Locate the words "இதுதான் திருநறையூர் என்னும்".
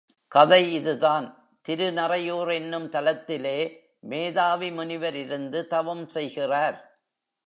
0.73-2.87